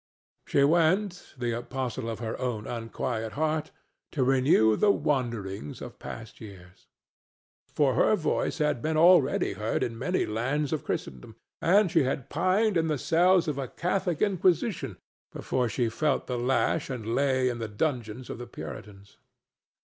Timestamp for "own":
2.41-2.65